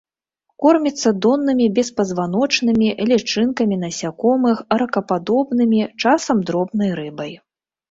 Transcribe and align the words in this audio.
Корміцца 0.63 1.09
доннымі 1.25 1.67
беспазваночнымі, 1.79 2.89
лічынкамі 3.11 3.75
насякомых, 3.83 4.57
ракападобнымі, 4.81 5.79
часам 6.01 6.37
дробнай 6.51 6.91
рыбай. 7.05 7.33